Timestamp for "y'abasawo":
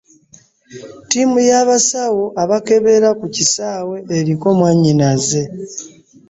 1.49-2.25